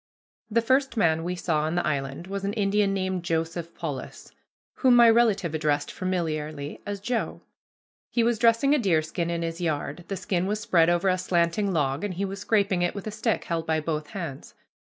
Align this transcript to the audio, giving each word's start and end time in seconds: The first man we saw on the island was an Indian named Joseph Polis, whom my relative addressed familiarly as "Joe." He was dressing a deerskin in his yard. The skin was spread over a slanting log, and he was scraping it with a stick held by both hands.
The 0.49 0.63
first 0.63 0.97
man 0.97 1.23
we 1.23 1.35
saw 1.35 1.59
on 1.61 1.75
the 1.75 1.85
island 1.85 2.25
was 2.25 2.43
an 2.43 2.53
Indian 2.53 2.91
named 2.91 3.21
Joseph 3.23 3.75
Polis, 3.75 4.31
whom 4.77 4.95
my 4.95 5.07
relative 5.07 5.53
addressed 5.53 5.91
familiarly 5.91 6.81
as 6.87 6.99
"Joe." 6.99 7.41
He 8.09 8.23
was 8.23 8.39
dressing 8.39 8.73
a 8.73 8.79
deerskin 8.79 9.29
in 9.29 9.43
his 9.43 9.61
yard. 9.61 10.05
The 10.07 10.17
skin 10.17 10.47
was 10.47 10.59
spread 10.59 10.89
over 10.89 11.07
a 11.07 11.19
slanting 11.19 11.71
log, 11.71 12.03
and 12.03 12.15
he 12.15 12.25
was 12.25 12.39
scraping 12.39 12.81
it 12.81 12.95
with 12.95 13.05
a 13.05 13.11
stick 13.11 13.43
held 13.43 13.67
by 13.67 13.79
both 13.79 14.07
hands. 14.07 14.55